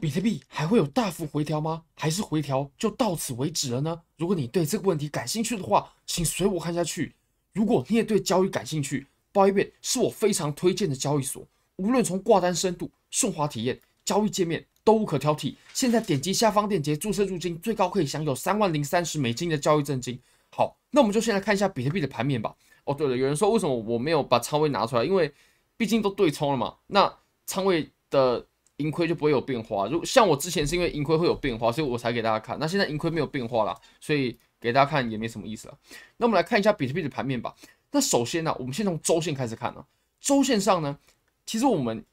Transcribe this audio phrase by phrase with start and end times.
[0.00, 1.82] 比特币还会有大幅回调吗？
[1.94, 4.00] 还是回调就到此为止了呢？
[4.16, 7.14] 如果你对这个问题感兴趣的话，请随我看下去。
[7.52, 11.44] 如果你也对交易感兴趣，Bybit 是我非常推荐的交易所，
[11.76, 15.56] 无论从挂单深度、顺滑体验、交易界面都无可挑剔。
[15.74, 20.20] 现在点击下方链接注册入金，最高可以享有三万零三十美金的交易赠金。
[20.50, 22.54] 好，那我们就先来看一下比特币的盘面吧。
[22.84, 25.04] 哦，对了，有人说为什么我没有把仓位拿出来？
[25.04, 25.34] 因为
[25.76, 27.12] 毕竟都对冲了嘛，那
[27.46, 28.46] 仓位的。
[28.78, 29.86] 盈亏就不会有变化。
[29.86, 32.58] 如果像我之前是因为盈亏会有变化，所以我才给大家看。
[32.58, 35.78] 那现在盈亏没有变化了，所以给大家看也没什么意思了。
[36.16, 37.54] 那我们来看一下比特币的盘面吧。
[37.90, 39.86] 那首先呢、我们先从周线开始看呢、啊。
[40.20, 40.98] 周线上呢，
[41.44, 42.04] 其实我们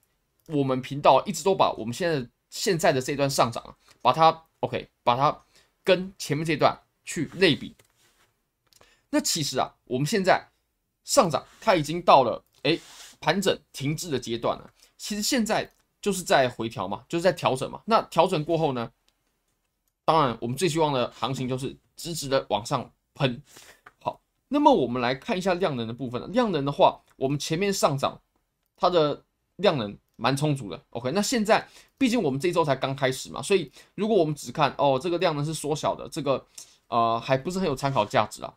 [0.47, 5.43] 我们频道一直都把我们现在现在的这段上涨，把它 OK，把它
[5.83, 7.75] 跟前面这段去类比。
[9.11, 10.47] 那其实啊，我们现在
[11.03, 12.79] 上涨它已经到了哎
[13.21, 14.73] 盘整停滞的阶段了。
[14.97, 15.69] 其实现在。
[16.05, 17.81] 就是在回调嘛，就是在调整嘛。
[17.85, 18.91] 那调整过后呢，
[20.05, 23.41] 当然我们最希望的行情就是直直的往上喷。
[23.99, 26.31] 好，那么我们来看一下量能的部分。
[26.31, 28.21] 量能的话，我们前面上涨，
[28.77, 30.79] 它的量能蛮充足的。
[30.91, 36.45] OK，那现在毕竟我们这一周才刚开始嘛，所以如果我们只看哦这个量能是缩小的，这个
[36.89, 38.53] 呃还不是很有参考价值啊。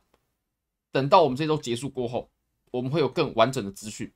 [0.93, 2.29] 等到我们这周结束过后，
[2.71, 4.13] 我们会有更完整的资讯。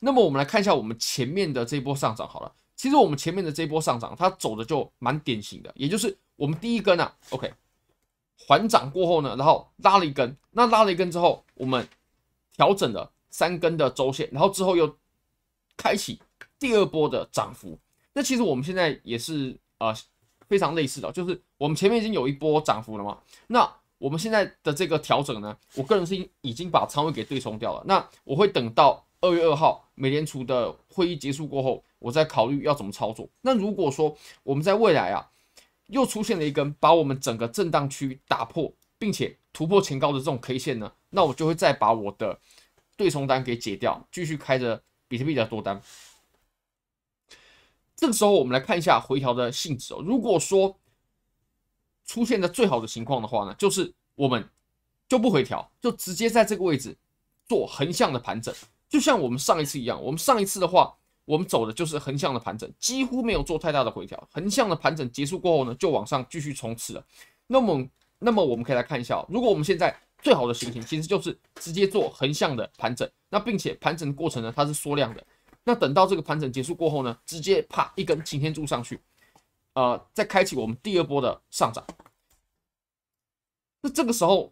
[0.00, 2.52] 那么我们来看一下我们前面的这一波上涨好了。
[2.76, 7.52] 其实我们前面的这一波上涨，它走的就蛮典型的，也就是我们第一根啊，OK，
[8.38, 11.88] 缓涨过后呢，然后拉了一根，那拉了一根之后，我们
[12.54, 14.96] 调整了三根的周线，然后之后又
[15.76, 16.20] 开启
[16.56, 17.76] 第二波的涨幅。
[18.12, 19.92] 那其实我们现在也是呃
[20.46, 23.18] 非常类似的，就是我们前面已经有一波涨幅了嘛，
[23.48, 23.68] 那
[23.98, 27.82] 我们现在的这个调整呢，我个人是已经把仓位给对冲掉了。
[27.86, 29.04] 那我会等到。
[29.20, 33.28] 二月二号，美联储的会议结束过后，我再考虑要怎么操作。
[33.40, 35.30] 那如果说我们在未来啊，
[35.86, 42.38] 又出现了一根把我们整个震荡区打破，并且突破前高的这种 K 线呢，那我就会再把我的
[42.96, 45.82] 对冲单给解掉，继续开着比特币的多单。
[47.96, 50.00] 这个时候，我们来看一下回调的性质哦。
[50.06, 50.78] 如果说
[52.04, 54.48] 出现的最好的情况的话呢，就是我们
[55.08, 56.96] 就不回调，就直接在这个位置
[57.48, 58.54] 做横向的盘整。
[58.88, 64.28] 就像我们上一次一样，我们上一次的话，我们走的就是横向的盘整，几乎没有做太大的回调。
[64.32, 67.04] 横向的盘整结束过后呢，就往上继续冲刺了。
[67.46, 67.86] 那么，
[68.18, 75.22] 那么我们可以来看一下，如果我们现在最好的行情其实就是直接做横向的盘整，那并且盘整的过程呢，它是缩量的。
[75.64, 78.98] 那等到这个盘整结束过后呢，直接啪一根擎天柱上去，
[79.74, 81.84] 呃，再开启我们第二波的上涨。
[83.82, 84.50] 那这个时候，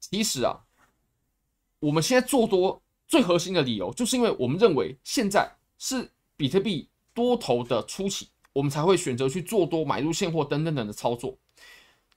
[0.00, 0.64] 其实啊，
[1.80, 2.80] 我们现在做多。
[3.10, 11.36] 最核心的理由，就是因为我们认为现在是比特币多头的初期，我们才会选择去做多、买入现货等等等的操作。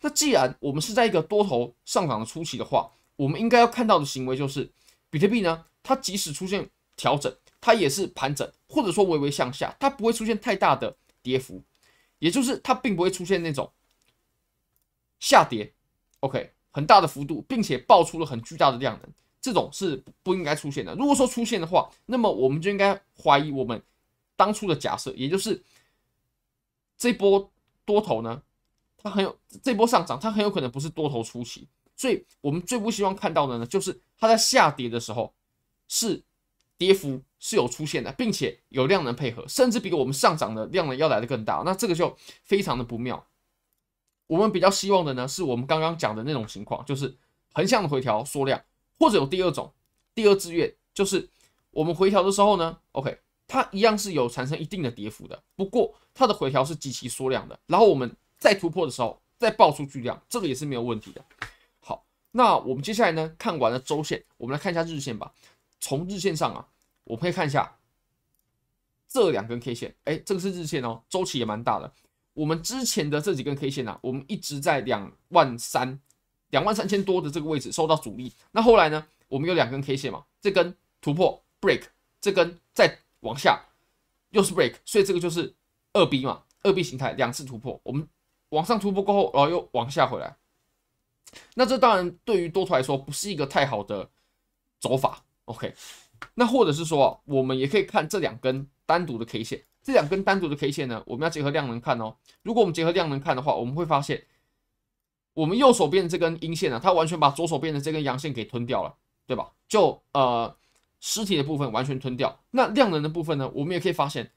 [0.02, 4.72] 那既然我们是在一个多头上涨的初期的话，我们应该要看到的行为就是，
[5.10, 11.64] 比特币呢，它即使出现调整，它也是盘整，或者说微微向下，它不会出现太大的跌幅，
[12.20, 13.72] 也就是它并不会出现那种
[15.20, 15.74] 下跌
[16.20, 19.12] ，OK，很大的幅度，并且爆出了很巨大的量能。
[19.44, 20.96] 这种是不应该出现的。
[20.96, 23.84] 如果说出现的话，那么我们就应该怀疑我们
[24.38, 25.62] 当初的假设，也就是
[26.98, 27.52] 这波
[27.84, 28.42] 多头呢，
[28.98, 31.68] 它很有这波上涨，它很有可能不是多头出奇。
[31.94, 35.34] 所以我们最不希望看到的呢，就是它在下跌的时候
[35.90, 36.24] 是
[36.78, 41.64] 跌幅是有出现的，并且有量能配合，甚至比我们上涨的量能要来的更大。
[41.66, 42.16] 那这个就
[42.46, 43.28] 非常的不妙。
[44.28, 47.18] 我们比较希望的呢，是我们刚刚讲的那种情况，就是
[47.52, 48.64] 横向的回调缩量。
[49.04, 49.70] 或者有第二种，
[50.16, 51.30] 第二志愿就是
[51.72, 61.22] 我们回调的时候呢，OK，它一样是有产生一定的跌幅的，不过它的回调是极其缩量的，然后我们再突破的时候再爆出巨量，这个也是没有问题的。
[61.82, 65.34] 好，那我们接下来呢，看完了周线，我们来看一下日线吧。
[65.82, 66.66] 从日线上啊，
[67.04, 67.78] 我们可以看一下
[69.10, 71.92] 这两根 K 线，哎，这个是日线哦，周期也蛮大的。
[72.34, 76.00] 我们之前的这几根 K 线啊，我们一直在两万三。
[76.54, 79.04] 两万三千多的这个位置受到阻力，那后来呢？
[79.28, 81.86] 我们有两根 K 线嘛，这根突破 break，
[82.22, 83.60] 这根再往下
[84.30, 85.52] 又是 break，所以这个就是
[85.94, 88.08] 二 B 嘛，二 B 形态两次突破，我们
[88.50, 90.36] 往上突破过后，然后又往下回来。
[91.56, 94.08] 那这当然对于多头来说不是一个太好的
[94.80, 95.26] 走法。
[95.46, 95.74] OK，
[96.36, 102.16] 那或者是说，我们也可以看这两根单独的 K 线，这两根单独的 K 线呢，我们要结合量能看哦。
[102.44, 104.24] 如果我们结合量能看的话，我们会发现。
[105.34, 108.96] 我们右手边的这根阴线呢、它完全把左手边的这根阳线给吞掉了，
[109.26, 109.52] 对吧？
[109.68, 110.56] 就呃
[111.00, 112.40] 实体的部分完全吞掉。
[112.52, 114.32] 那量能的部分呢，我们也可以发现，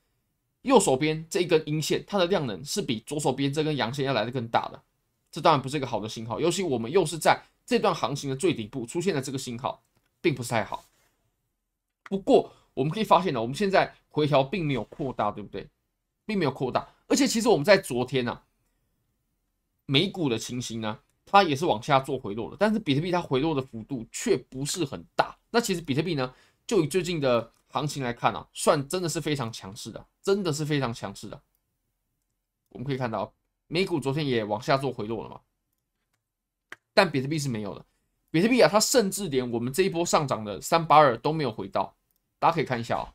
[0.63, 4.83] 右手边这一根阴线，它的量能是比左手边这根阳线要来的更大的，
[5.31, 6.41] 这当然不是一个好的信号。
[6.41, 9.83] 尤其我们又是在这段行情的最底部出现的这个信号，
[10.21, 10.85] 并不是太好。
[12.05, 15.69] 不过我们可以发现呢，我们现在回调并没有扩大，对不对？
[16.25, 18.41] 并没有扩大，而且其实我们在昨天呢、
[19.87, 25.37] 美股的情形呢，它也是往下做回落的，但是比特币它回落的幅度却不是很大。
[25.51, 26.35] 那其实比特币呢，
[26.67, 31.41] 就以最近的行情来看啊，算真的是非常强势的，真的是非常强势的。
[32.71, 33.33] 我们可以看到，
[33.69, 35.41] 美股昨天也往下做回落了嘛，
[36.93, 37.85] 但比特币是没有的。
[38.31, 41.97] 比特币啊，它甚至连我们这一波上涨的三八二都没有回到，
[42.39, 43.07] 大家可以看一下啊、哦，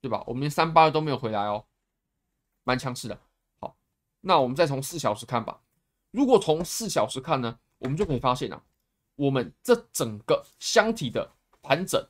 [0.00, 0.24] 对吧？
[0.26, 1.64] 我们连三八二都没有回来哦，
[2.64, 3.20] 蛮强势的。
[3.60, 3.76] 好，
[4.22, 5.60] 那我们再从四小时看吧。
[6.16, 8.58] 如果从四小时看呢，我们就可以发现啊，
[9.16, 11.30] 我们这整个箱体的
[11.60, 12.02] 盘整，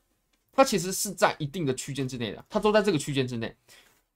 [0.53, 3.53] 它其实是在一定的区间之内的，它都在这个区间之内。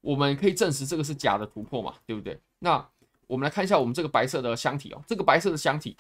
[0.01, 2.41] 我们可以证实这个是假的突破嘛，对不对？
[2.61, 2.89] 那
[3.27, 5.97] 我们来看一下我们这个白色的箱体哦，这个白色的箱体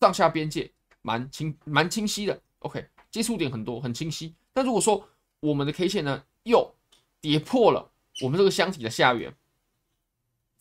[0.00, 0.68] 上下边界
[1.02, 4.34] 蛮清蛮清晰的，OK，接触点很多，很清晰。
[4.52, 5.08] 但如果说
[5.38, 6.74] 我们的 K 线呢又
[7.20, 7.88] 跌破了
[8.22, 9.32] 我们这个箱体的下缘，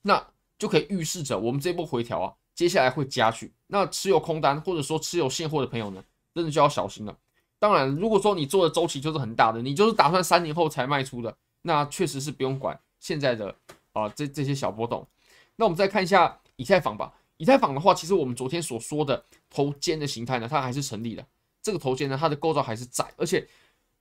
[0.03, 0.23] 那
[0.61, 3.51] 就可以预示着我们这波回调啊，接下来会加剧。
[3.65, 6.03] 那持有空单或者说持有现货的朋友呢，
[6.35, 7.17] 真的就要小心了。
[7.57, 13.55] 当然，如果说你做的周期就是很大的，你就是打算三年后才卖出的，那确实是不用管现在的
[13.93, 15.03] 啊、这这些小波动。
[15.55, 17.11] 那我们再看一下以太坊吧。
[17.37, 21.25] 以太坊的话，其实我们昨天所说的头肩的形态呢，它还是成立的。
[21.63, 23.47] 这个头肩呢，它的构造还是在，而且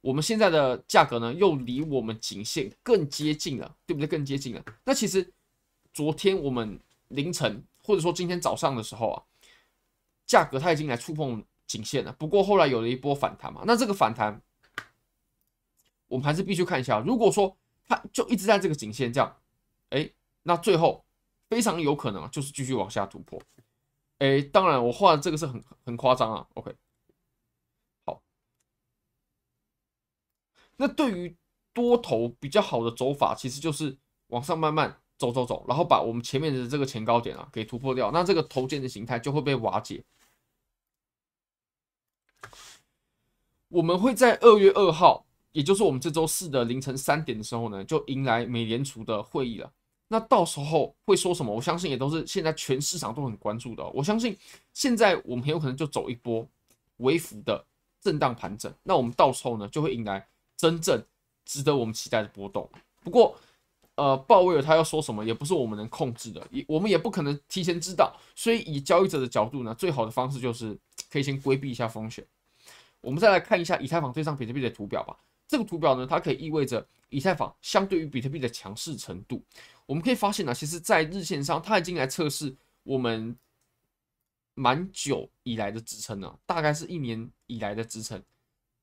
[0.02, 4.06] 我们现在的价格呢，又离我们颈线更接近了，对不对？
[4.06, 4.62] 更接近了。
[4.84, 5.32] 那其实。
[5.92, 9.22] 昨天我们凌晨或者说今天早上的时候啊，
[10.26, 12.12] 价格它已经来触碰颈线了。
[12.12, 14.40] 不过后来有了一波反弹嘛，那这个反弹
[16.06, 17.00] 我们还是必须看一下。
[17.00, 19.36] 如果说它就一直在这个颈线这样，
[19.90, 20.08] 哎，
[20.44, 21.04] 那最后
[21.48, 23.40] 非常有可能就是继续往下突破。
[24.18, 26.46] 哎，当然我画的这个是很很夸张啊。
[26.54, 26.74] OK，
[28.06, 28.22] 好，
[30.76, 31.36] 那对于
[31.72, 33.98] 多头比较好的走法，其实就是
[34.28, 35.00] 往上慢慢。
[35.20, 40.02] 走走走，然后把我们前面的这个前高点啊给突破掉，那这个头肩的形态就会被瓦解。
[43.68, 49.70] 我们会在二月二号，也就是我们这周四的凌晨三点的时候呢，就迎来美联储的会议了。
[50.08, 51.54] 那到时候会说什么？
[51.54, 53.86] 我相信也都是现在全市场都很关注的。
[53.90, 54.34] 我相信
[54.72, 56.48] 现在我们很有可能就走一波
[56.96, 57.62] 微幅的
[58.00, 60.26] 震荡盘整，那我们到时候呢就会迎来
[60.56, 61.04] 真正
[61.44, 62.66] 值得我们期待的波动。
[63.04, 63.36] 不过。
[63.96, 68.16] 呃，鲍威尔他要说什么，也不是我们能控制的，也我们也不可能提前知道。
[68.34, 70.78] 所以以交易者的角度呢，最好的方式就是
[71.10, 72.24] 可以先规避一下风险。
[73.02, 75.16] 我们再来看一下以太坊对上比特币的图表吧。
[75.46, 79.44] 这个图表呢，它可以意味着以太坊相对于比特币的强势程度。
[79.84, 82.54] 我们可以发现呢，其实，在日线上，它已经来测试
[82.84, 83.36] 我们
[84.54, 88.22] 蛮久以来的支撑了，大概是一年以来的支撑。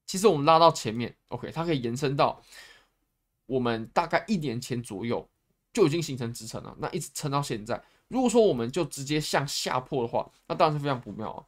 [0.06, 2.42] 其实我们拉到前面，OK，它可以延伸到。
[3.48, 5.28] 我们大概一年前左右
[5.74, 7.84] 就已经形成支撑了，那一直撑到现在。
[8.08, 11.44] 如果说我们就直接向下破的话，那当然是非常不妙啊。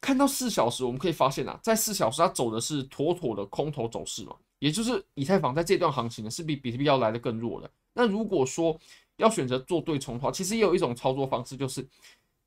[0.00, 7.70] 看到四小时，我们可以发现啊，在四小时它走的是妥妥的空头走势嘛，也就是以太坊在这段行情呢是比比特币要来得更弱的。
[7.92, 8.76] 那如果说
[9.16, 11.86] 要选择做对冲的话，其实也有一种操作方式，就是。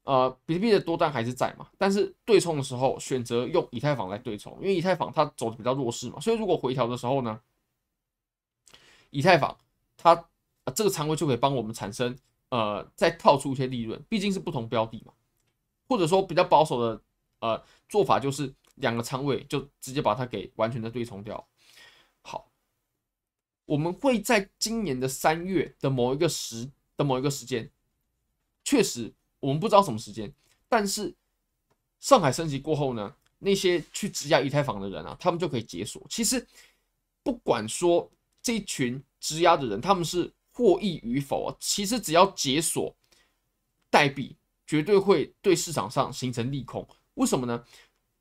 [0.05, 7.41] 呃，比特币的多单还是在嘛，但是对冲的时候选择用以太坊来对冲，因为以太坊它走的比较弱势嘛，所以如果回调的时候呢，
[9.09, 9.57] 以太坊
[9.97, 10.29] 它、
[10.75, 12.15] 这个仓位就可以帮我们产生
[12.49, 15.11] 呃再套出一些利润，毕竟是不同标的嘛，
[15.89, 17.01] 或者说比较保守的
[17.39, 21.47] 呃做法就是两个仓位就直接把它给完全的对冲掉。
[22.21, 22.51] 好，
[23.65, 27.71] 我们会在今年的三月的某一个时的某一个时间，
[28.63, 29.11] 确实。
[29.45, 30.33] 我们不知道什么时间，
[30.67, 31.13] 但是
[31.99, 36.03] 上海升级过后呢，那些去质押以太坊的人啊，他们就可以解锁。
[36.09, 36.43] 其实
[37.21, 38.11] 不管说
[38.41, 42.95] 这一群质押的人他们是获益与否啊，其实只要解锁
[43.91, 44.35] 代币，
[44.65, 46.87] 绝对会对市场上形成利空。
[47.13, 47.63] 为什么呢？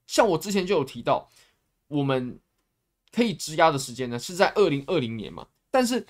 [0.07, 1.27] 像我之前就有提到，
[1.89, 2.39] 我们
[3.13, 6.07] 可以质押的时间呢是在二零二零年嘛，但是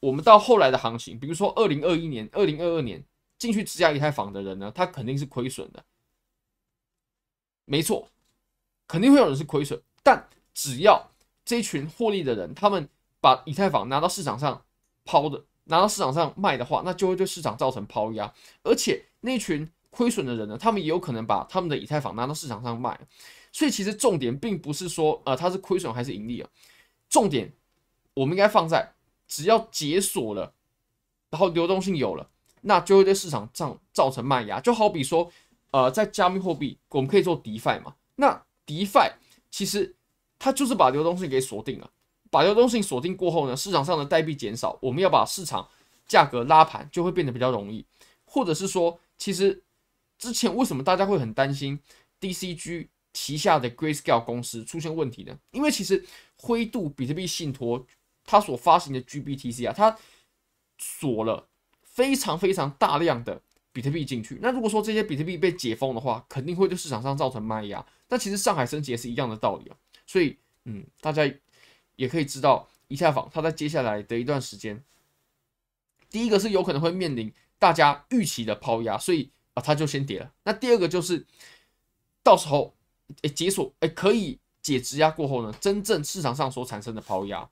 [0.00, 3.04] 我们到后来的行情，比如说二零二一年、二零二二年。
[3.42, 5.84] 进去质押以太坊的人呢，他肯定是亏损的，
[7.64, 8.08] 没错，
[8.86, 9.82] 肯定会有人是亏损。
[10.00, 11.10] 但只要
[11.44, 12.88] 这群获利的人，他们
[13.20, 14.64] 把以太坊拿到市场上
[15.04, 18.32] 抛的，拿到市场上卖的话，那就会对市场造成抛压。
[18.62, 22.96] 而且那群亏损的人呢，他们也有可能把他们的以太坊拿到市场上卖。
[23.50, 26.48] 所以其实重点并不是说，呃，他是亏损还是盈利啊。
[27.10, 27.52] 重点
[28.14, 28.92] 我们应该放在
[29.26, 30.54] 只要解锁了，
[31.28, 32.30] 然后流动性有了，
[32.62, 34.58] 那就会对市场上造成卖压。
[34.58, 35.30] 就好比说，
[35.70, 39.12] 呃，在加密货币我们可以做 DeFi 嘛，那 DeFi
[39.50, 39.94] 其实
[40.38, 41.90] 它就是把流动性给锁定了，
[42.30, 45.68] 把流动性锁定过后呢，市场上的代币减少，我们要把市场
[46.06, 47.84] 价格拉盘就会变得比较容易，
[48.24, 49.62] 或者是说，其实
[50.18, 51.78] 之前为什么大家会很担心
[52.20, 55.38] DCG 旗下的 Grayscale 公司出现问题呢？
[55.50, 56.04] 因为其实
[56.36, 57.84] 灰度比特币信托
[58.24, 59.96] 它所发行的 GBTC 啊，它
[60.78, 61.48] 锁了
[61.92, 64.38] 非常非常大量的比特币进去。
[64.40, 67.84] 那如果说这些比特币被解封的话，肯定会对市场上造成卖压。
[68.08, 69.76] 那其实上海升级也是一样的道理啊。
[70.06, 71.22] 所以，嗯，大家
[71.96, 74.82] 也可以知道，以太坊它在接下来的一段时间。
[76.10, 80.32] 第一个是有可能会面临大家预期的抛压，所以啊，它就先跌了。
[80.44, 81.26] 那第二个就是
[82.22, 82.74] 到时候
[83.22, 87.48] 诶解锁诶可以解质押过后呢，真正市场上所产生的抛压。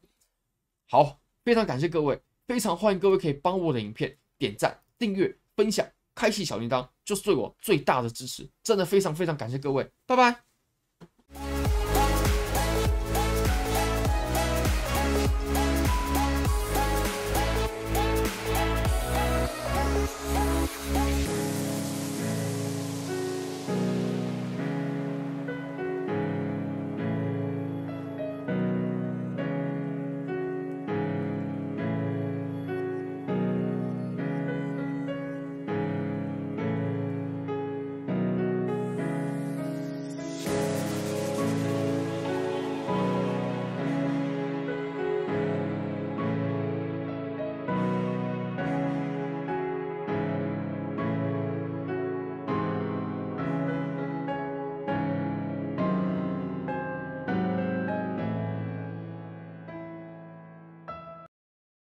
[0.89, 8.49] 好，非常感谢各位，非常欢迎各位可以帮我的影片点赞、订阅、分享、开启小铃铛，就是对我最大的支持。
[8.63, 10.50] 真的非常非常感谢各位，拜拜。